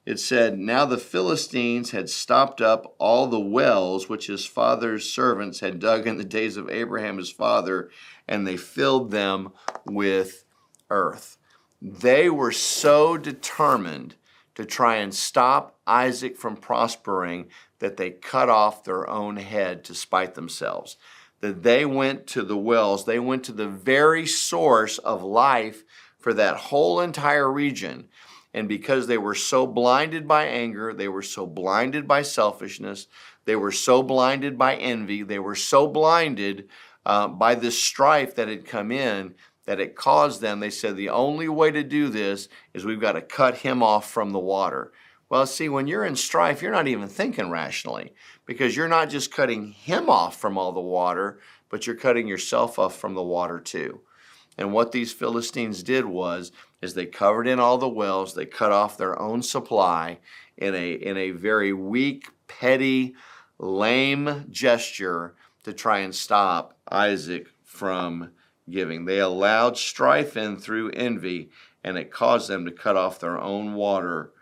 It 0.06 0.20
said, 0.20 0.58
Now 0.58 0.86
the 0.86 0.98
Philistines 0.98 1.92
had 1.92 2.10
stopped 2.10 2.62
up 2.62 2.96
all 2.98 3.28
the 3.28 3.40
wells 3.40 4.10
which 4.10 4.28
his 4.28 4.46
father's 4.46 5.12
servants 5.12 5.60
had 5.60 5.80
dug 5.80 6.08
in 6.08 6.18
the 6.18 6.24
days 6.24 6.58
of 6.58 6.70
Abraham 6.70 7.18
his 7.18 7.32
father, 7.32 7.90
and 8.28 8.46
they 8.46 8.58
filled 8.58 9.12
them 9.12 9.52
with 9.86 10.46
earth. 10.90 11.38
They 11.82 12.30
were 12.30 12.52
so 12.52 13.18
determined 13.18 14.16
to 14.56 14.66
try 14.66 14.96
and 14.98 15.14
stop 15.14 15.80
Isaac 15.88 16.38
from 16.38 16.58
prospering 16.58 17.48
that 17.80 17.98
they 17.98 18.12
cut 18.12 18.50
off 18.50 18.84
their 18.84 19.10
own 19.10 19.38
head 19.38 19.84
to 19.86 19.96
spite 19.96 20.36
themselves. 20.36 20.98
That 21.42 21.64
they 21.64 21.86
went 21.86 22.28
to 22.28 22.42
the 22.42 22.58
wells, 22.58 23.06
they 23.06 23.20
went 23.20 23.46
to 23.46 23.54
the 23.54 23.70
very 23.70 24.26
source 24.26 24.98
of 24.98 25.24
life 25.24 25.84
for 26.20 26.34
that 26.34 26.58
whole 26.58 27.00
entire 27.00 27.52
region. 27.52 28.10
And 28.54 28.68
because 28.68 29.08
they 29.08 29.18
were 29.18 29.36
so 29.36 29.68
blinded 29.68 30.28
by 30.28 30.46
anger, 30.46 30.94
they 30.94 31.08
were 31.08 31.22
so 31.22 31.46
blinded 31.46 32.08
by 32.08 32.24
selfishness, 32.24 33.08
they 33.46 33.56
were 33.56 33.72
so 33.72 34.04
blinded 34.04 34.58
by 34.58 34.76
envy, 34.76 35.24
they 35.24 35.40
were 35.40 35.56
so 35.56 35.88
blinded 35.88 36.68
uh, 37.06 37.28
by 37.28 37.56
this 37.56 37.82
strife 37.82 38.36
that 38.36 38.48
had 38.48 38.66
come 38.66 38.92
in 38.92 39.36
that 39.66 39.80
it 39.80 39.96
caused 39.96 40.42
them, 40.42 40.60
they 40.60 40.70
said, 40.72 40.96
the 40.96 41.10
only 41.10 41.48
way 41.48 41.70
to 41.70 41.84
do 41.84 42.10
this 42.10 42.50
is 42.74 42.86
we've 42.86 43.00
got 43.00 43.12
to 43.12 43.22
cut 43.22 43.58
him 43.58 43.84
off 43.84 44.10
from 44.10 44.32
the 44.32 44.40
water. 44.40 44.92
Well, 45.30 45.46
see, 45.46 45.70
when 45.70 45.86
you're 45.86 46.06
in 46.06 46.16
strife, 46.16 46.64
you're 46.64 46.72
not 46.72 46.88
even 46.88 47.08
thinking 47.08 47.52
rationally 47.52 48.14
because 48.48 48.76
you're 48.76 48.88
not 48.88 49.12
just 49.12 49.32
cutting 49.32 49.74
him 49.74 50.10
off 50.10 50.42
from 50.42 50.58
all 50.58 50.72
the 50.72 50.80
water, 50.80 51.40
but 51.70 51.86
you're 51.86 51.96
cutting 51.96 52.28
yourself 52.28 52.80
off 52.80 52.98
from 52.98 53.14
the 53.14 53.22
water 53.22 53.60
too. 53.60 54.02
And 54.60 54.74
what 54.74 54.92
these 54.92 55.14
Philistines 55.14 55.84
did 55.84 56.04
was 56.04 56.52
is 56.82 56.94
they 56.94 57.06
covered 57.06 57.48
in 57.48 57.62
all 57.62 57.78
the 57.78 57.88
wells, 57.88 58.34
they 58.34 58.46
cut 58.46 58.74
off 58.74 58.98
their 58.98 59.18
own 59.18 59.42
supply 59.42 60.20
in 60.58 60.76
a 60.76 60.92
in 60.92 61.16
a 61.16 61.32
very 61.32 61.72
weak, 61.72 62.28
petty, 62.50 63.16
lame 63.58 64.46
gesture 64.50 65.34
to 65.64 65.72
try 65.72 66.00
and 66.00 66.14
stop 66.14 66.78
Isaac 66.92 67.48
from 67.64 68.32
giving. 68.70 69.06
They 69.06 69.20
allowed 69.20 69.78
strife 69.78 70.36
in 70.36 70.58
through 70.58 70.92
envy, 70.92 71.52
and 71.82 71.98
it 71.98 72.12
caused 72.12 72.50
them 72.50 72.66
to 72.66 72.72
cut 72.72 72.98
off 72.98 73.18
their 73.18 73.40
own 73.40 73.76
water. 73.76 74.34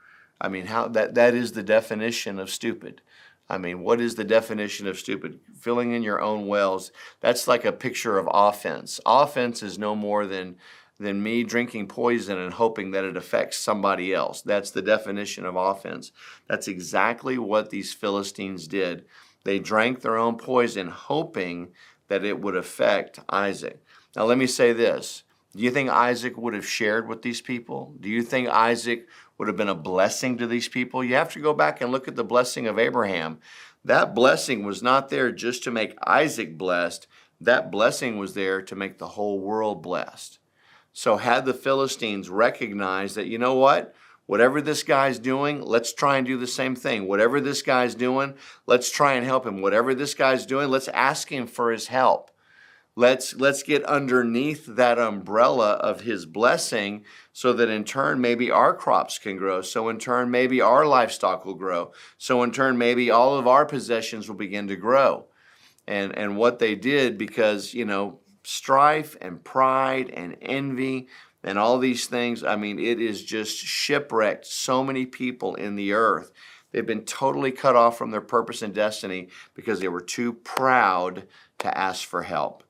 I 0.41 0.49
mean, 0.49 0.65
how 0.65 0.87
that, 0.87 1.13
that 1.13 1.35
is 1.35 1.51
the 1.51 1.61
definition 1.61 2.39
of 2.39 2.49
stupid. 2.49 3.01
I 3.49 3.57
mean, 3.57 3.79
what 3.81 4.01
is 4.01 4.15
the 4.15 4.23
definition 4.23 4.87
of 4.87 4.99
stupid? 4.99 5.39
Filling 5.59 5.91
in 5.93 6.03
your 6.03 6.21
own 6.21 6.47
wells. 6.47 6.91
That's 7.21 7.47
like 7.47 7.63
a 7.65 7.71
picture 7.71 8.17
of 8.17 8.27
offense. 8.31 8.99
Offense 9.05 9.63
is 9.63 9.79
no 9.79 9.95
more 9.95 10.25
than 10.25 10.57
than 10.99 11.21
me 11.21 11.43
drinking 11.43 11.87
poison 11.87 12.39
and 12.39 12.53
hoping 12.53 12.89
that 12.89 13.03
it 13.03 13.15
affects 13.15 13.57
somebody 13.57 14.13
else. 14.13 14.41
That's 14.41 14.71
the 14.71 14.81
definition 14.81 15.45
of 15.45 15.55
offense. 15.55 16.11
That's 16.47 16.67
exactly 16.67 17.37
what 17.37 17.69
these 17.69 17.93
Philistines 17.93 18.67
did. 18.67 19.05
They 19.43 19.59
drank 19.59 20.01
their 20.01 20.17
own 20.17 20.37
poison 20.37 20.87
hoping 20.87 21.69
that 22.07 22.25
it 22.25 22.41
would 22.41 22.55
affect 22.55 23.19
Isaac. 23.29 23.79
Now, 24.15 24.25
let 24.25 24.39
me 24.39 24.47
say 24.47 24.73
this. 24.73 25.23
Do 25.55 25.63
you 25.63 25.71
think 25.71 25.89
Isaac 25.89 26.37
would 26.37 26.53
have 26.53 26.67
shared 26.67 27.07
with 27.07 27.21
these 27.21 27.41
people? 27.41 27.95
Do 27.99 28.09
you 28.09 28.21
think 28.21 28.49
Isaac 28.49 29.07
would 29.37 29.47
have 29.47 29.57
been 29.57 29.69
a 29.69 29.75
blessing 29.75 30.37
to 30.37 30.47
these 30.47 30.67
people? 30.67 31.03
You 31.03 31.15
have 31.15 31.33
to 31.33 31.39
go 31.39 31.53
back 31.53 31.81
and 31.81 31.91
look 31.91 32.07
at 32.07 32.15
the 32.15 32.23
blessing 32.23 32.67
of 32.67 32.79
Abraham. 32.79 33.39
That 33.83 34.13
blessing 34.15 34.63
was 34.63 34.83
not 34.83 35.09
there 35.09 35.31
just 35.31 35.63
to 35.63 35.71
make 35.71 35.97
Isaac 36.05 36.57
blessed, 36.57 37.07
that 37.39 37.71
blessing 37.71 38.17
was 38.17 38.33
there 38.33 38.61
to 38.63 38.75
make 38.75 38.97
the 38.97 39.09
whole 39.09 39.39
world 39.39 39.81
blessed. 39.81 40.39
So, 40.91 41.17
had 41.17 41.45
the 41.45 41.53
Philistines 41.53 42.29
recognized 42.29 43.15
that, 43.15 43.27
you 43.27 43.37
know 43.37 43.53
what? 43.53 43.93
Whatever 44.25 44.61
this 44.61 44.83
guy's 44.83 45.19
doing, 45.19 45.61
let's 45.61 45.93
try 45.93 46.17
and 46.17 46.25
do 46.25 46.37
the 46.37 46.47
same 46.47 46.75
thing. 46.75 47.07
Whatever 47.07 47.39
this 47.39 47.61
guy's 47.61 47.95
doing, 47.95 48.33
let's 48.65 48.91
try 48.91 49.13
and 49.13 49.25
help 49.25 49.45
him. 49.45 49.61
Whatever 49.61 49.95
this 49.95 50.13
guy's 50.15 50.45
doing, 50.45 50.69
let's 50.69 50.89
ask 50.89 51.31
him 51.31 51.47
for 51.47 51.71
his 51.71 51.87
help. 51.87 52.31
Let's, 52.97 53.35
let's 53.35 53.61
get 53.61 53.83
underneath 53.83 54.65
that 54.65 54.97
umbrella 54.97 55.73
of 55.73 56.01
his 56.01 56.25
blessing 56.25 57.05
so 57.31 57.53
that 57.53 57.69
in 57.69 57.83
turn 57.83 58.19
maybe 58.19 58.49
our 58.49 58.73
crops 58.73 59.19
can 59.19 59.37
grow. 59.37 59.61
So 59.61 59.87
in 59.89 59.99
turn 59.99 60.31
maybe 60.31 60.61
our 60.61 60.83
livestock 60.83 61.45
will 61.45 61.53
grow. 61.53 61.91
So 62.17 62.41
in 62.41 62.51
turn 62.51 62.75
maybe 62.79 63.11
all 63.11 63.37
of 63.37 63.45
our 63.45 63.67
possessions 63.67 64.27
will 64.27 64.35
begin 64.35 64.67
to 64.69 64.75
grow. 64.75 65.27
And, 65.87 66.17
and 66.17 66.37
what 66.37 66.57
they 66.57 66.73
did 66.73 67.19
because, 67.19 67.71
you 67.71 67.85
know, 67.85 68.19
strife 68.43 69.15
and 69.21 69.43
pride 69.43 70.09
and 70.09 70.35
envy 70.41 71.07
and 71.43 71.59
all 71.59 71.77
these 71.77 72.07
things, 72.07 72.43
I 72.43 72.55
mean, 72.55 72.79
it 72.79 72.99
is 72.99 73.23
just 73.23 73.57
shipwrecked 73.57 74.47
so 74.47 74.83
many 74.83 75.05
people 75.05 75.53
in 75.53 75.75
the 75.75 75.93
earth. 75.93 76.31
They've 76.71 76.83
been 76.83 77.05
totally 77.05 77.51
cut 77.51 77.75
off 77.75 77.95
from 77.95 78.09
their 78.09 78.21
purpose 78.21 78.63
and 78.63 78.73
destiny 78.73 79.27
because 79.53 79.81
they 79.81 79.87
were 79.87 80.01
too 80.01 80.33
proud 80.33 81.27
to 81.59 81.77
ask 81.77 82.03
for 82.03 82.23
help. 82.23 82.63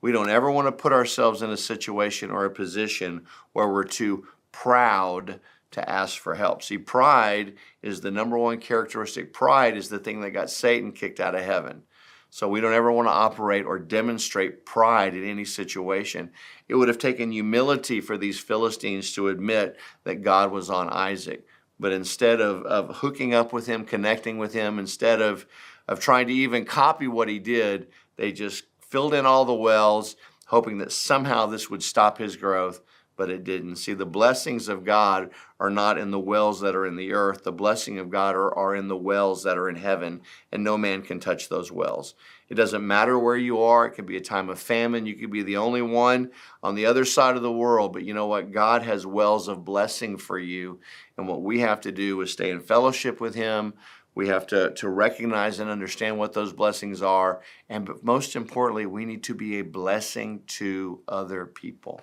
We 0.00 0.12
don't 0.12 0.30
ever 0.30 0.50
want 0.50 0.66
to 0.66 0.72
put 0.72 0.92
ourselves 0.92 1.42
in 1.42 1.50
a 1.50 1.56
situation 1.56 2.30
or 2.30 2.44
a 2.44 2.50
position 2.50 3.26
where 3.52 3.68
we're 3.68 3.84
too 3.84 4.26
proud 4.52 5.40
to 5.72 5.88
ask 5.88 6.18
for 6.18 6.34
help. 6.34 6.62
See, 6.62 6.78
pride 6.78 7.54
is 7.82 8.00
the 8.00 8.10
number 8.10 8.36
one 8.36 8.58
characteristic. 8.58 9.32
Pride 9.32 9.76
is 9.76 9.88
the 9.88 9.98
thing 9.98 10.20
that 10.20 10.30
got 10.30 10.50
Satan 10.50 10.92
kicked 10.92 11.20
out 11.20 11.34
of 11.34 11.42
heaven. 11.42 11.82
So 12.30 12.48
we 12.48 12.60
don't 12.60 12.74
ever 12.74 12.92
want 12.92 13.08
to 13.08 13.12
operate 13.12 13.66
or 13.66 13.78
demonstrate 13.78 14.64
pride 14.64 15.14
in 15.14 15.28
any 15.28 15.44
situation. 15.44 16.30
It 16.68 16.76
would 16.76 16.88
have 16.88 16.98
taken 16.98 17.32
humility 17.32 18.00
for 18.00 18.16
these 18.16 18.38
Philistines 18.38 19.12
to 19.14 19.28
admit 19.28 19.76
that 20.04 20.22
God 20.22 20.52
was 20.52 20.70
on 20.70 20.88
Isaac. 20.88 21.44
But 21.80 21.92
instead 21.92 22.40
of, 22.40 22.62
of 22.64 22.96
hooking 22.98 23.34
up 23.34 23.52
with 23.52 23.66
him, 23.66 23.84
connecting 23.84 24.38
with 24.38 24.52
him, 24.52 24.78
instead 24.78 25.20
of, 25.20 25.46
of 25.88 25.98
trying 25.98 26.28
to 26.28 26.32
even 26.32 26.64
copy 26.64 27.08
what 27.08 27.28
he 27.28 27.40
did, 27.40 27.88
they 28.16 28.30
just 28.30 28.64
filled 28.90 29.14
in 29.14 29.24
all 29.24 29.44
the 29.44 29.54
wells, 29.54 30.16
hoping 30.46 30.78
that 30.78 30.92
somehow 30.92 31.46
this 31.46 31.70
would 31.70 31.82
stop 31.82 32.18
his 32.18 32.36
growth, 32.36 32.80
but 33.16 33.30
it 33.30 33.44
didn't. 33.44 33.76
See, 33.76 33.92
the 33.92 34.06
blessings 34.06 34.68
of 34.68 34.84
God 34.84 35.30
are 35.60 35.70
not 35.70 35.98
in 35.98 36.10
the 36.10 36.18
wells 36.18 36.60
that 36.62 36.74
are 36.74 36.86
in 36.86 36.96
the 36.96 37.12
earth. 37.12 37.44
The 37.44 37.52
blessing 37.52 37.98
of 37.98 38.10
God 38.10 38.34
are, 38.34 38.52
are 38.56 38.74
in 38.74 38.88
the 38.88 38.96
wells 38.96 39.44
that 39.44 39.58
are 39.58 39.68
in 39.68 39.76
heaven, 39.76 40.22
and 40.50 40.64
no 40.64 40.76
man 40.78 41.02
can 41.02 41.20
touch 41.20 41.48
those 41.48 41.70
wells. 41.70 42.14
It 42.48 42.54
doesn't 42.54 42.84
matter 42.84 43.16
where 43.16 43.36
you 43.36 43.62
are. 43.62 43.86
It 43.86 43.90
could 43.92 44.06
be 44.06 44.16
a 44.16 44.22
time 44.22 44.48
of 44.48 44.58
famine. 44.58 45.06
You 45.06 45.14
could 45.14 45.30
be 45.30 45.42
the 45.42 45.58
only 45.58 45.82
one 45.82 46.30
on 46.62 46.74
the 46.74 46.86
other 46.86 47.04
side 47.04 47.36
of 47.36 47.42
the 47.42 47.52
world. 47.52 47.92
But 47.92 48.04
you 48.04 48.12
know 48.12 48.26
what? 48.26 48.50
God 48.50 48.82
has 48.82 49.06
wells 49.06 49.46
of 49.46 49.64
blessing 49.64 50.16
for 50.16 50.38
you. 50.38 50.80
And 51.16 51.28
what 51.28 51.42
we 51.42 51.60
have 51.60 51.82
to 51.82 51.92
do 51.92 52.20
is 52.22 52.32
stay 52.32 52.50
in 52.50 52.60
fellowship 52.60 53.20
with 53.20 53.36
Him, 53.36 53.74
we 54.20 54.28
have 54.28 54.46
to, 54.46 54.70
to 54.74 54.86
recognize 54.86 55.60
and 55.60 55.70
understand 55.70 56.18
what 56.18 56.34
those 56.34 56.52
blessings 56.52 57.00
are. 57.00 57.40
And 57.70 57.86
but 57.86 58.04
most 58.04 58.36
importantly, 58.36 58.84
we 58.84 59.06
need 59.06 59.22
to 59.24 59.34
be 59.34 59.58
a 59.58 59.64
blessing 59.64 60.42
to 60.58 61.00
other 61.08 61.46
people. 61.46 62.02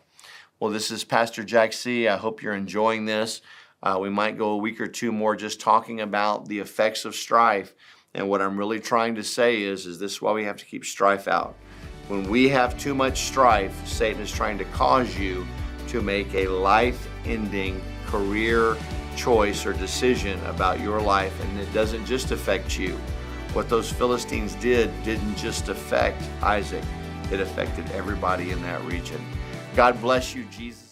Well, 0.59 0.71
this 0.71 0.89
is 0.89 1.03
Pastor 1.03 1.43
Jack 1.43 1.73
C. 1.73 2.07
I 2.07 2.17
hope 2.17 2.41
you're 2.41 2.55
enjoying 2.55 3.05
this. 3.05 3.41
Uh, 3.83 3.99
we 4.01 4.09
might 4.09 4.35
go 4.35 4.49
a 4.49 4.57
week 4.57 4.81
or 4.81 4.87
two 4.87 5.11
more 5.11 5.35
just 5.35 5.59
talking 5.59 6.01
about 6.01 6.47
the 6.47 6.57
effects 6.57 7.05
of 7.05 7.13
strife. 7.13 7.75
And 8.15 8.27
what 8.27 8.41
I'm 8.41 8.57
really 8.57 8.79
trying 8.79 9.13
to 9.13 9.23
say 9.23 9.61
is, 9.61 9.85
is 9.85 9.99
this 9.99 10.13
is 10.13 10.21
why 10.21 10.31
we 10.31 10.45
have 10.45 10.57
to 10.57 10.65
keep 10.65 10.85
strife 10.85 11.27
out. 11.27 11.55
When 12.07 12.27
we 12.27 12.49
have 12.49 12.79
too 12.79 12.95
much 12.95 13.25
strife, 13.25 13.75
Satan 13.87 14.23
is 14.23 14.31
trying 14.31 14.57
to 14.57 14.65
cause 14.65 15.15
you 15.19 15.45
to 15.89 16.01
make 16.01 16.33
a 16.33 16.47
life 16.47 17.07
ending 17.25 17.79
career 18.07 18.75
choice 19.17 19.65
or 19.65 19.73
decision 19.73 20.39
about 20.45 20.79
your 20.79 21.01
life, 21.01 21.37
and 21.43 21.59
it 21.59 21.73
doesn't 21.73 22.05
just 22.05 22.31
affect 22.31 22.79
you. 22.79 22.93
What 23.53 23.67
those 23.67 23.91
Philistines 23.91 24.55
did 24.55 24.91
didn't 25.03 25.35
just 25.35 25.67
affect 25.67 26.21
Isaac, 26.41 26.83
it 27.31 27.41
affected 27.41 27.89
everybody 27.91 28.51
in 28.51 28.61
that 28.61 28.81
region. 28.85 29.19
God 29.75 29.99
bless 29.99 30.33
you, 30.33 30.45
Jesus. 30.45 30.86